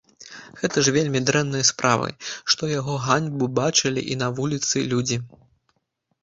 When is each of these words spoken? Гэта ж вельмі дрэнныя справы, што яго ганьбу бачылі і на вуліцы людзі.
Гэта 0.59 0.77
ж 0.85 0.93
вельмі 0.95 1.19
дрэнныя 1.27 1.65
справы, 1.71 2.09
што 2.53 2.69
яго 2.71 2.95
ганьбу 3.05 3.51
бачылі 3.61 4.01
і 4.15 4.19
на 4.23 4.31
вуліцы 4.41 4.77
людзі. 4.95 5.17